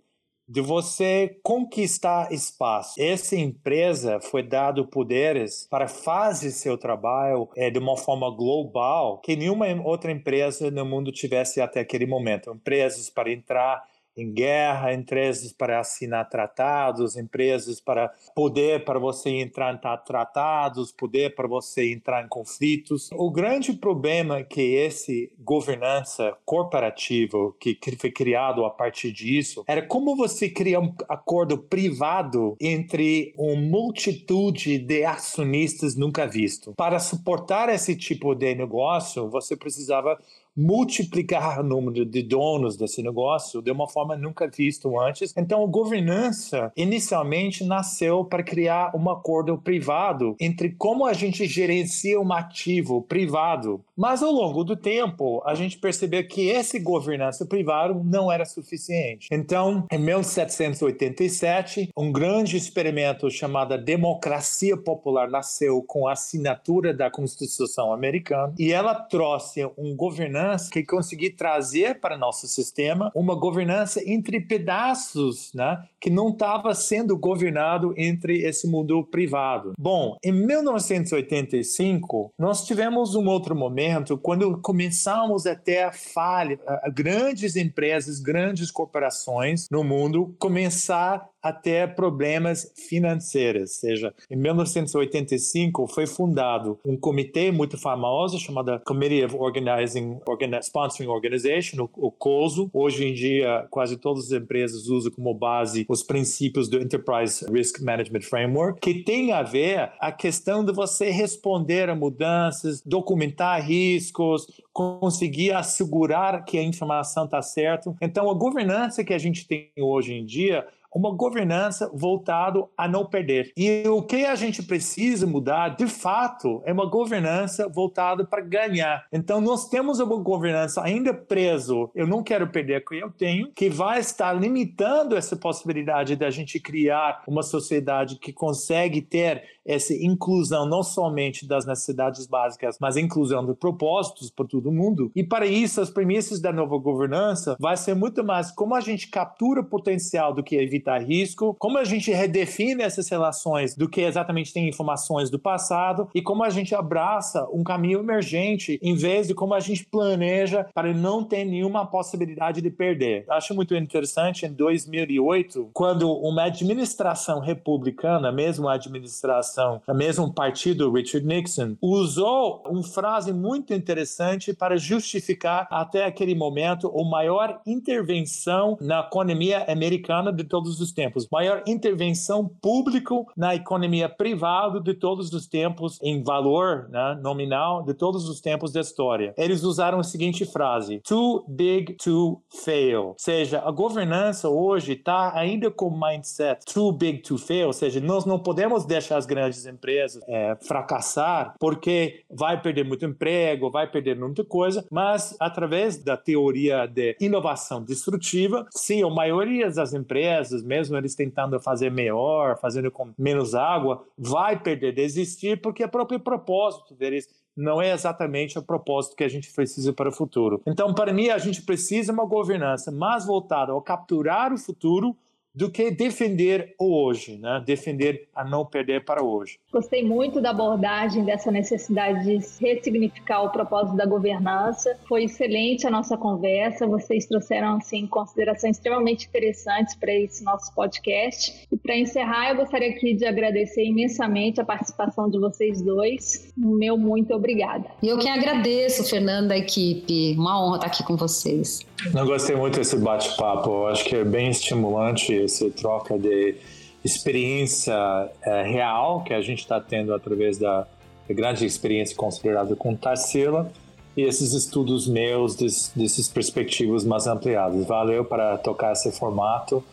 de 0.50 0.62
você 0.62 1.38
conquistar 1.44 2.34
espaço. 2.34 3.00
Essa 3.00 3.36
empresa 3.36 4.20
foi 4.20 4.42
dado 4.42 4.88
poderes 4.88 5.68
para 5.70 5.88
fazer 5.88 6.50
seu 6.50 6.76
trabalho 6.76 7.48
é, 7.56 7.70
de 7.70 7.78
uma 7.78 7.96
forma 7.96 8.32
global 8.32 9.20
que 9.20 9.36
nenhuma 9.36 9.68
outra 9.86 10.12
empresa 10.12 10.72
no 10.72 10.84
mundo 10.84 11.12
tivesse 11.12 11.62
até 11.62 11.82
aquele 11.82 12.08
momento. 12.08 12.52
Empresas 12.52 13.12
para 13.12 13.32
entrar 13.32 13.84
em 14.20 14.32
guerra, 14.32 14.94
empresas 14.94 15.54
para 15.54 15.80
assinar 15.80 16.30
tratados, 16.30 17.16
empresas 17.16 17.80
para 17.80 18.12
poder 18.36 18.84
para 18.84 19.00
você 19.00 19.30
entrar 19.30 19.74
em 19.74 19.80
tratados, 20.06 20.92
poder 20.92 21.36
para 21.36 21.48
você 21.48 21.92
entrar 21.92 22.24
em 22.24 22.28
conflitos. 22.28 23.10
O 23.14 23.32
grande 23.32 23.74
problema 23.74 24.38
é 24.38 24.44
que 24.44 24.62
esse 24.62 25.32
governança 25.40 26.36
corporativa 26.46 27.38
que 27.60 27.78
foi 27.98 28.12
criado 28.12 28.66
a 28.66 28.70
partir 28.70 29.12
disso 29.12 29.64
era 29.68 29.82
como 29.82 30.16
você 30.16 30.50
cria 30.50 30.80
um 30.80 30.94
acordo 31.08 31.58
privado 31.58 32.56
entre 32.60 33.34
uma 33.38 33.60
multitude 33.60 34.78
de 34.78 35.04
acionistas 35.06 35.96
nunca 35.96 36.26
visto. 36.26 36.74
Para 36.76 37.00
suportar 37.00 37.70
esse 37.70 37.96
tipo 37.96 38.34
de 38.36 38.56
negócio, 38.56 39.30
você 39.30 39.56
precisava 39.56 40.18
multiplicar 40.60 41.62
o 41.62 41.64
número 41.64 42.06
de 42.06 42.22
donos 42.22 42.76
desse 42.76 43.02
negócio 43.02 43.62
de 43.62 43.72
uma 43.72 43.88
forma 43.88 44.18
nunca 44.18 44.46
vista 44.50 44.90
antes. 44.90 45.34
Então, 45.38 45.64
a 45.64 45.68
governança 45.68 46.72
inicialmente 46.76 47.64
nasceu 47.64 48.26
para 48.26 48.44
criar 48.44 48.94
um 48.94 49.10
acordo 49.10 49.58
privado 49.58 50.36
entre 50.38 50.72
como 50.72 51.06
a 51.06 51.14
gente 51.14 51.46
gerencia 51.46 52.20
um 52.20 52.34
ativo 52.34 53.02
privado. 53.02 53.82
Mas 53.96 54.22
ao 54.22 54.32
longo 54.32 54.66
do 54.66 54.76
tempo, 54.76 55.42
a 55.46 55.56
gente 55.56 55.78
percebeu 55.78 56.28
que 56.28 56.50
esse 56.50 56.78
governança 56.78 57.46
privado 57.46 58.02
não 58.04 58.30
era 58.30 58.44
suficiente. 58.44 59.30
Então, 59.32 59.86
em 59.90 59.98
1787, 59.98 61.90
um 61.96 62.12
grande 62.12 62.58
experimento 62.58 63.32
chamado 63.32 63.78
Democracia 63.78 64.76
Popular 64.76 65.30
nasceu 65.30 65.82
com 65.84 66.08
a 66.08 66.14
assinatura 66.14 66.94
da 66.94 67.10
Constituição 67.10 67.94
Americana 67.94 68.54
e 68.60 68.74
ela 68.74 68.94
trouxe 68.94 69.66
um 69.78 69.96
governança 69.96 70.49
governança 70.50 70.72
que 70.72 70.84
conseguir 70.84 71.32
trazer 71.32 72.00
para 72.00 72.18
nosso 72.18 72.48
sistema 72.48 73.12
uma 73.14 73.36
governança 73.36 74.02
entre 74.06 74.40
pedaços, 74.40 75.52
né, 75.54 75.84
que 76.00 76.10
não 76.10 76.30
estava 76.30 76.74
sendo 76.74 77.18
governado 77.18 77.94
entre 77.98 78.44
esse 78.44 78.68
mundo 78.68 79.04
privado. 79.04 79.74
Bom, 79.78 80.18
em 80.24 80.32
1985 80.32 82.32
nós 82.38 82.66
tivemos 82.66 83.16
um 83.16 83.28
outro 83.28 83.56
momento 83.56 84.18
quando 84.18 84.60
começamos 84.62 85.46
a 85.46 85.56
ter 85.56 85.92
falha, 85.94 86.60
grandes 86.94 87.56
empresas, 87.56 88.20
grandes 88.20 88.72
corporações 88.72 89.68
no 89.70 89.84
mundo 89.84 90.36
começar 90.40 91.28
a 91.42 91.54
ter 91.54 91.96
problemas 91.96 92.72
financeiros. 92.76 93.62
Ou 93.62 93.68
seja, 93.68 94.14
em 94.30 94.36
1985 94.36 95.88
foi 95.88 96.06
fundado 96.06 96.80
um 96.86 96.98
comitê 96.98 97.52
muito 97.52 97.78
famoso 97.78 98.40
chamado 98.40 98.80
Committee 98.86 99.24
of 99.24 99.36
Organizing 99.36 100.20
Sponsoring 100.62 101.10
Organization, 101.10 101.84
o, 101.84 102.08
o 102.08 102.12
COSO. 102.12 102.70
Hoje 102.74 103.06
em 103.06 103.14
dia, 103.14 103.68
quase 103.70 103.98
todas 103.98 104.26
as 104.26 104.32
empresas 104.32 104.88
usam 104.88 105.12
como 105.12 105.34
base 105.34 105.86
os 105.88 106.04
princípios 106.04 106.68
do 106.68 106.80
Enterprise 106.80 107.46
Risk 107.52 107.82
Management 107.82 108.22
Framework, 108.22 108.80
que 108.82 109.04
tem 109.04 109.32
a 109.32 109.42
ver 109.44 109.92
a 110.00 110.12
questão 110.12 110.64
de 110.64 110.74
você 110.74 111.10
responder 111.10 111.90
a 111.90 111.96
mudanças, 111.96 112.82
documentar 112.82 113.66
riscos, 113.66 114.48
conseguir 114.74 115.52
assegurar 115.52 116.44
que 116.46 116.58
a 116.58 116.64
informação 116.64 117.26
está 117.26 117.42
certa. 117.42 117.94
Então, 118.02 118.30
a 118.30 118.34
governança 118.34 119.04
que 119.04 119.14
a 119.14 119.18
gente 119.18 119.48
tem 119.48 119.72
hoje 119.78 120.14
em 120.14 120.26
dia 120.26 120.66
uma 120.94 121.16
governança 121.16 121.90
voltado 121.94 122.70
a 122.78 122.88
não 122.88 123.06
perder. 123.06 123.52
E 123.56 123.84
o 123.88 124.02
que 124.02 124.26
a 124.26 124.36
gente 124.36 124.64
precisa 124.64 125.28
mudar, 125.28 125.70
de 125.70 125.88
fato, 125.88 126.62
é 126.66 126.74
uma 126.74 126.90
governança 126.90 127.68
voltada 127.68 128.26
para 128.26 128.42
ganhar. 128.42 129.06
Então 129.12 129.40
nós 129.40 129.70
temos 129.70 130.00
uma 130.00 130.18
governança 130.18 130.82
ainda 130.82 131.14
preso, 131.14 131.90
eu 131.94 132.08
não 132.08 132.24
quero 132.24 132.48
perder 132.48 132.82
o 132.82 132.86
que 132.86 132.98
eu 132.98 133.12
tenho, 133.12 133.52
que 133.54 133.70
vai 133.70 134.00
estar 134.00 134.34
limitando 134.34 135.16
essa 135.16 135.36
possibilidade 135.36 136.16
da 136.16 136.30
gente 136.30 136.60
criar 136.60 137.24
uma 137.28 137.44
sociedade 137.44 138.18
que 138.18 138.34
consegue 138.34 139.02
ter 139.02 139.44
essa 139.66 139.94
inclusão 139.94 140.66
não 140.66 140.82
somente 140.82 141.48
das 141.48 141.66
necessidades 141.66 142.26
básicas, 142.26 142.78
mas 142.82 142.98
inclusão 142.98 143.46
de 143.46 143.54
propósitos 143.54 144.32
para 144.32 144.48
todo 144.48 144.72
mundo. 144.72 145.12
E 145.16 145.24
para 145.24 145.46
isso, 145.46 145.80
as 145.80 145.92
premissas 145.92 146.42
da 146.42 146.52
nova 146.52 146.78
governança 146.78 147.56
vai 147.60 147.78
ser 147.78 147.94
muito 147.94 148.24
mais 148.24 148.50
como 148.52 148.74
a 148.74 148.82
gente 148.82 149.10
captura 149.10 149.62
o 149.62 149.66
potencial 149.66 150.34
do 150.34 150.44
que 150.44 150.56
evitar 150.80 151.04
risco, 151.04 151.56
como 151.60 151.78
a 151.78 151.84
gente 151.84 152.12
redefine 152.12 152.82
essas 152.84 153.08
relações 153.10 153.76
do 153.76 153.90
que 153.90 154.02
exatamente 154.02 154.54
tem 154.54 154.68
informações 154.68 155.30
do 155.30 155.38
passado 155.38 156.10
e 156.14 156.22
como 156.22 156.44
a 156.44 156.50
gente 156.50 156.74
abraça 156.74 157.48
um 157.54 157.64
caminho 157.64 158.00
emergente 158.00 158.80
em 158.82 158.96
vez 158.96 159.28
de 159.28 159.34
como 159.34 159.54
a 159.54 159.60
gente 159.60 159.86
planeja 159.86 160.66
para 160.74 160.94
não 160.94 161.24
ter 161.24 161.46
nenhuma 161.46 161.86
possibilidade 161.86 162.62
de 162.62 162.70
perder. 162.70 163.26
Acho 163.30 163.54
muito 163.54 163.76
interessante 163.76 164.46
em 164.46 164.54
2008, 164.54 165.70
quando 165.74 166.12
uma 166.12 166.44
administração 166.44 167.40
republicana, 167.40 168.32
mesmo 168.32 168.68
a 168.68 168.74
administração 168.74 169.20
administração, 169.20 169.82
o 169.88 169.94
mesmo 169.94 170.32
partido, 170.34 170.92
Richard 170.92 171.26
Nixon, 171.26 171.76
usou 171.82 172.64
uma 172.66 172.84
frase 172.84 173.34
muito 173.34 173.74
interessante 173.74 174.54
para 174.54 174.78
justificar 174.78 175.68
até 175.70 176.06
aquele 176.06 176.36
momento 176.36 176.88
a 176.88 177.10
maior 177.10 177.62
intervenção 177.66 178.78
na 178.82 179.00
economia 179.00 179.66
americana 179.72 180.32
de 180.32 180.44
todos 180.44 180.69
os 180.78 180.92
tempos, 180.92 181.30
maior 181.32 181.64
intervenção 181.66 182.50
público 182.62 183.26
na 183.38 183.56
economia 183.56 184.10
privada 184.10 184.82
de 184.82 184.94
todos 184.94 185.32
os 185.32 185.48
tempos 185.48 185.98
em 186.04 186.22
valor 186.22 186.90
né, 186.90 187.18
nominal 187.22 187.84
de 187.84 187.94
todos 187.94 188.28
os 188.28 188.42
tempos 188.42 188.74
da 188.74 188.82
história. 188.82 189.34
Eles 189.38 189.64
usaram 189.64 190.00
a 190.00 190.04
seguinte 190.04 190.46
frase: 190.46 191.00
"Too 191.00 191.46
big 191.48 191.94
to 191.94 192.42
fail", 192.64 193.08
ou 193.10 193.16
seja, 193.18 193.62
a 193.66 193.72
governança 193.72 194.50
hoje 194.50 194.94
está 194.94 195.38
ainda 195.38 195.72
com 195.72 195.90
mindset 195.90 196.66
"too 196.66 196.92
big 196.92 197.22
to 197.22 197.38
fail", 197.38 197.68
ou 197.68 197.74
seja, 197.74 198.02
nós 198.02 198.26
não 198.26 198.40
podemos 198.40 198.86
deixar 198.86 199.18
as 199.18 199.26
grandes 199.26 199.66
empresas 199.66 200.22
é, 200.28 200.58
fracassar, 200.62 201.56
porque 201.60 202.24
vai 202.30 202.62
perder 202.62 202.84
muito 202.84 203.06
emprego, 203.06 203.70
vai 203.70 203.90
perder 203.90 204.20
muita 204.20 204.44
coisa, 204.44 204.86
mas 204.92 205.36
através 205.40 206.04
da 206.04 206.18
teoria 206.18 206.88
de 206.88 207.16
inovação 207.22 207.84
destrutiva, 207.84 208.66
sim, 208.72 209.04
a 209.04 209.10
maioria 209.10 209.70
das 209.70 209.94
empresas, 209.94 210.59
mesmo 210.64 210.98
eles 210.98 211.16
tentando 211.16 211.60
fazer 211.60 211.92
melhor, 211.92 212.58
fazendo 212.58 212.92
com 212.92 213.12
menos 213.18 213.56
água, 213.56 214.04
vai 214.18 214.62
perder, 214.62 214.94
desistir, 214.94 215.62
porque 215.62 215.84
é 215.84 215.86
o 215.86 215.90
próprio 215.90 216.20
propósito 216.20 216.94
deles 216.94 217.28
não 217.56 217.82
é 217.82 217.92
exatamente 217.92 218.58
o 218.58 218.62
propósito 218.62 219.18
que 219.18 219.24
a 219.24 219.28
gente 219.28 219.52
precisa 219.52 219.92
para 219.92 220.08
o 220.08 220.14
futuro. 220.14 220.62
Então, 220.66 220.94
para 220.94 221.12
mim, 221.12 221.30
a 221.30 221.38
gente 221.38 221.62
precisa 221.62 222.14
uma 222.14 222.26
governança 222.26 222.90
mais 222.90 223.26
voltada 223.26 223.74
ao 223.74 223.82
capturar 223.82 224.54
o 224.54 224.58
futuro 224.58 225.16
do 225.60 225.70
que 225.70 225.92
defender 225.92 226.74
o 226.80 226.90
hoje, 227.04 227.38
né? 227.38 227.62
defender 227.66 228.30
a 228.34 228.46
não 228.46 228.66
perder 228.66 229.04
para 229.04 229.22
hoje. 229.22 229.60
Gostei 229.74 230.04
muito 230.06 230.40
da 230.40 230.52
abordagem 230.52 231.26
dessa 231.26 231.52
necessidade 231.52 232.24
de 232.24 232.40
ressignificar 232.66 233.44
o 233.44 233.50
propósito 233.50 233.98
da 233.98 234.06
governança. 234.06 234.98
Foi 235.06 235.26
excelente 235.26 235.86
a 235.86 235.92
nossa 235.92 236.16
conversa. 236.16 236.88
Vocês 236.88 237.26
trouxeram 237.26 237.76
assim 237.76 238.08
considerações 238.08 238.78
extremamente 238.78 239.28
interessantes 239.28 239.96
para 239.96 240.14
esse 240.14 240.46
nosso 240.46 240.74
podcast. 240.74 241.68
E 241.70 241.76
para 241.76 241.98
encerrar, 241.98 242.52
eu 242.52 242.56
gostaria 242.56 242.92
aqui 242.92 243.14
de 243.14 243.26
agradecer 243.26 243.84
imensamente 243.84 244.62
a 244.62 244.66
participação 244.66 245.30
de 245.30 245.38
vocês 245.38 245.82
dois. 245.82 246.54
O 246.58 246.78
meu 246.78 246.98
muito 246.98 247.34
obrigada. 247.34 247.86
E 248.02 248.08
eu 248.08 248.18
que 248.18 248.30
agradeço, 248.30 249.04
Fernanda, 249.10 249.56
a 249.56 249.58
equipe. 249.58 250.36
Uma 250.38 250.66
honra 250.66 250.78
estar 250.78 250.88
aqui 250.88 251.04
com 251.04 251.18
vocês. 251.18 251.82
Eu 252.16 252.26
gostei 252.26 252.56
muito 252.56 252.78
desse 252.78 252.98
bate-papo. 252.98 253.88
Acho 253.88 254.06
que 254.06 254.16
é 254.16 254.24
bem 254.24 254.50
estimulante 254.50 255.49
essa 255.50 255.70
troca 255.72 256.18
de 256.18 256.56
experiência 257.04 257.94
é, 258.42 258.64
real 258.64 259.24
que 259.24 259.34
a 259.34 259.42
gente 259.42 259.60
está 259.60 259.80
tendo 259.80 260.14
através 260.14 260.58
da, 260.58 260.88
da, 261.28 261.34
grande 261.34 261.66
experiência 261.66 262.16
considerada 262.16 262.76
com 262.76 262.96
Tarsila 262.96 263.72
e 264.16 264.24
esses 264.24 264.54
estudos 264.54 265.08
meus 265.08 265.56
des, 265.56 265.92
desses 265.96 266.28
perspectivas 266.28 267.06
mais 267.06 267.28
ampliadas. 267.28 267.86
Valeu 267.86 268.26
para 268.26 268.58
tocar 268.58 268.94
esse 268.94 269.12
formato 269.12 269.84